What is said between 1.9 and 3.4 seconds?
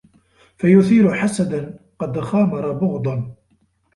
قَدْ خَامَرَ بُغْضًا